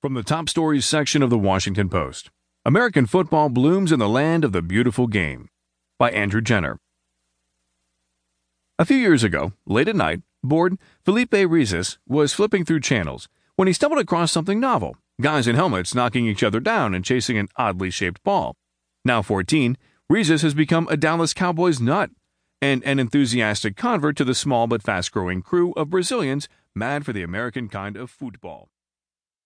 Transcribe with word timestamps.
From 0.00 0.14
the 0.14 0.22
top 0.22 0.48
stories 0.48 0.86
section 0.86 1.24
of 1.24 1.30
the 1.30 1.36
Washington 1.36 1.88
Post 1.88 2.30
American 2.64 3.04
football 3.04 3.48
blooms 3.48 3.90
in 3.90 3.98
the 3.98 4.08
land 4.08 4.44
of 4.44 4.52
the 4.52 4.62
beautiful 4.62 5.08
game 5.08 5.48
by 5.98 6.12
Andrew 6.12 6.40
Jenner. 6.40 6.78
A 8.78 8.84
few 8.84 8.96
years 8.96 9.24
ago, 9.24 9.54
late 9.66 9.88
at 9.88 9.96
night, 9.96 10.20
bored, 10.40 10.78
Felipe 11.04 11.32
Rizas 11.32 11.98
was 12.06 12.32
flipping 12.32 12.64
through 12.64 12.78
channels 12.78 13.28
when 13.56 13.66
he 13.66 13.74
stumbled 13.74 14.00
across 14.00 14.30
something 14.30 14.60
novel 14.60 14.96
guys 15.20 15.48
in 15.48 15.56
helmets 15.56 15.96
knocking 15.96 16.28
each 16.28 16.44
other 16.44 16.60
down 16.60 16.94
and 16.94 17.04
chasing 17.04 17.36
an 17.36 17.48
oddly 17.56 17.90
shaped 17.90 18.22
ball. 18.22 18.54
Now 19.04 19.20
14, 19.20 19.76
Rizas 20.08 20.42
has 20.42 20.54
become 20.54 20.86
a 20.88 20.96
Dallas 20.96 21.34
Cowboys 21.34 21.80
nut 21.80 22.10
and 22.62 22.84
an 22.84 23.00
enthusiastic 23.00 23.76
convert 23.76 24.16
to 24.18 24.24
the 24.24 24.36
small 24.36 24.68
but 24.68 24.80
fast 24.80 25.10
growing 25.10 25.42
crew 25.42 25.72
of 25.72 25.90
Brazilians 25.90 26.48
mad 26.72 27.04
for 27.04 27.12
the 27.12 27.24
American 27.24 27.68
kind 27.68 27.96
of 27.96 28.12
football. 28.12 28.68